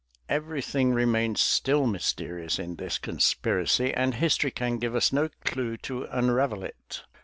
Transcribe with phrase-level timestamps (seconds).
[0.27, 5.77] Every thing remains still mysterious in this conspiracy; and history can give us no clew
[5.77, 7.03] to unravel it.